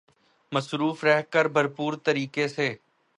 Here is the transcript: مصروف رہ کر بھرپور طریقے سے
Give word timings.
مصروف 0.51 1.03
رہ 1.03 1.21
کر 1.31 1.47
بھرپور 1.47 1.93
طریقے 2.03 2.47
سے 2.47 2.73